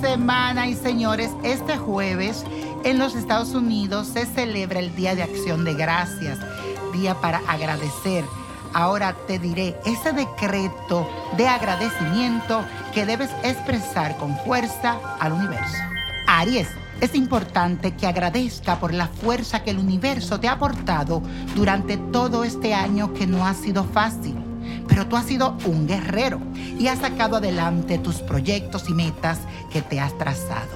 [0.00, 2.44] semana y señores, este jueves
[2.84, 6.38] en los Estados Unidos se celebra el Día de Acción de Gracias,
[6.92, 8.24] día para agradecer.
[8.72, 12.64] Ahora te diré ese decreto de agradecimiento
[12.94, 15.76] que debes expresar con fuerza al universo.
[16.26, 16.68] Aries,
[17.00, 21.22] es importante que agradezca por la fuerza que el universo te ha aportado
[21.54, 24.47] durante todo este año que no ha sido fácil.
[24.98, 29.38] Pero tú has sido un guerrero y has sacado adelante tus proyectos y metas
[29.70, 30.72] que te has trazado.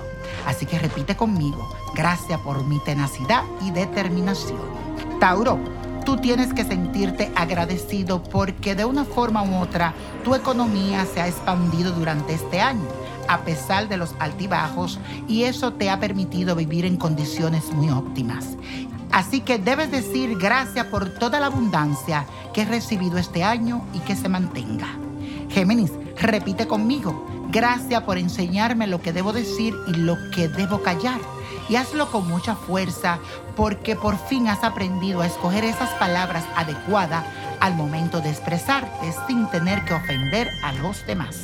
[0.46, 4.60] Así que repite conmigo, gracias por mi tenacidad y determinación.
[5.18, 5.58] Tauro,
[6.04, 11.26] tú tienes que sentirte agradecido porque de una forma u otra tu economía se ha
[11.26, 12.86] expandido durante este año
[13.28, 18.56] a pesar de los altibajos y eso te ha permitido vivir en condiciones muy óptimas.
[19.12, 22.24] Así que debes decir gracias por toda la abundancia
[22.54, 24.88] que he recibido este año y que se mantenga.
[25.50, 31.20] Géminis, repite conmigo, gracias por enseñarme lo que debo decir y lo que debo callar.
[31.68, 33.18] Y hazlo con mucha fuerza
[33.54, 37.24] porque por fin has aprendido a escoger esas palabras adecuadas
[37.60, 41.36] al momento de expresarte sin tener que ofender a los demás.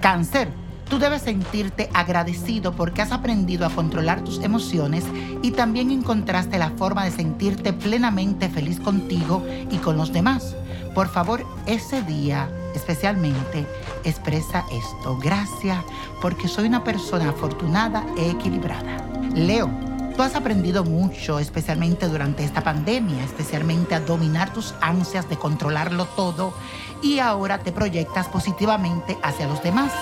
[0.00, 0.48] Cáncer,
[0.90, 5.04] Tú debes sentirte agradecido porque has aprendido a controlar tus emociones
[5.42, 10.54] y también encontraste la forma de sentirte plenamente feliz contigo y con los demás.
[10.94, 13.66] Por favor, ese día especialmente
[14.04, 15.18] expresa esto.
[15.18, 15.78] Gracias
[16.20, 19.06] porque soy una persona afortunada e equilibrada.
[19.34, 19.70] Leo.
[20.16, 26.04] Tú has aprendido mucho, especialmente durante esta pandemia, especialmente a dominar tus ansias de controlarlo
[26.04, 26.52] todo
[27.00, 29.92] y ahora te proyectas positivamente hacia los demás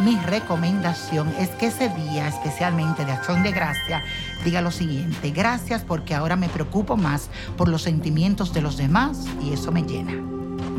[0.00, 4.02] mi recomendación es que ese día, especialmente de acción de gracia,
[4.44, 9.24] diga lo siguiente, gracias porque ahora me preocupo más por los sentimientos de los demás
[9.40, 10.14] y eso me llena.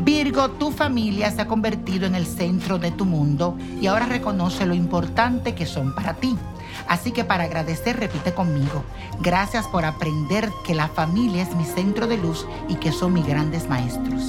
[0.00, 4.66] Virgo, tu familia se ha convertido en el centro de tu mundo y ahora reconoce
[4.66, 6.36] lo importante que son para ti.
[6.86, 8.84] Así que para agradecer, repite conmigo,
[9.20, 13.26] gracias por aprender que la familia es mi centro de luz y que son mis
[13.26, 14.22] grandes maestros.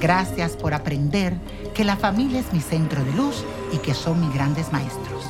[0.00, 1.36] Gracias por aprender
[1.74, 5.26] que la familia es mi centro de luz y que son mis grandes maestros.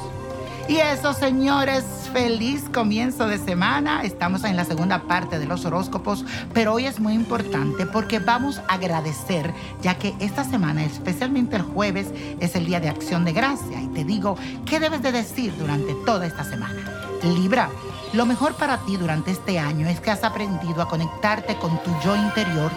[0.68, 4.04] Y eso, señores, feliz comienzo de semana.
[4.04, 8.60] Estamos en la segunda parte de los horóscopos, pero hoy es muy importante porque vamos
[8.68, 12.06] a agradecer, ya que esta semana, especialmente el jueves,
[12.38, 13.82] es el día de acción de gracia.
[13.82, 14.36] Y te digo,
[14.66, 16.78] ¿qué debes de decir durante toda esta semana?
[17.24, 17.68] Libra,
[18.12, 21.90] lo mejor para ti durante este año es que has aprendido a conectarte con tu
[22.04, 22.70] yo interior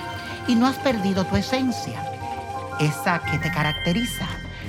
[0.47, 2.03] y no has perdido tu esencia,
[2.79, 4.27] esa que te caracteriza.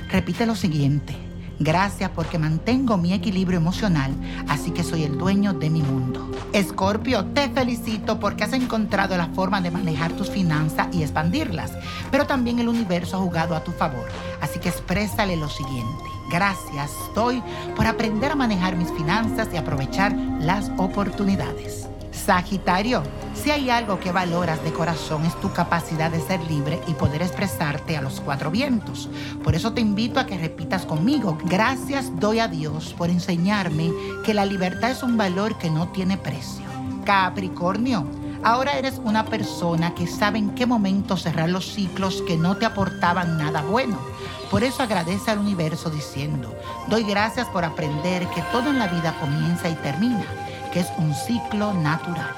[0.09, 1.15] Repite lo siguiente.
[1.59, 4.13] Gracias porque mantengo mi equilibrio emocional,
[4.49, 6.29] así que soy el dueño de mi mundo.
[6.51, 11.71] Escorpio, te felicito porque has encontrado la forma de manejar tus finanzas y expandirlas,
[12.11, 14.07] pero también el universo ha jugado a tu favor,
[14.41, 16.03] así que exprésale lo siguiente.
[16.29, 17.41] Gracias estoy
[17.75, 21.87] por aprender a manejar mis finanzas y aprovechar las oportunidades.
[22.25, 23.03] Sagitario,
[23.35, 27.21] si hay algo que valoras de corazón es tu capacidad de ser libre y poder
[27.21, 29.09] expresarte a los cuatro vientos.
[29.43, 33.91] Por eso te invito a que repitas conmigo, gracias doy a Dios por enseñarme
[34.23, 36.65] que la libertad es un valor que no tiene precio.
[37.05, 38.07] Capricornio,
[38.41, 42.65] ahora eres una persona que sabe en qué momento cerrar los ciclos que no te
[42.65, 43.99] aportaban nada bueno.
[44.49, 46.55] Por eso agradece al universo diciendo,
[46.87, 50.25] doy gracias por aprender que todo en la vida comienza y termina
[50.79, 52.33] es un ciclo natural.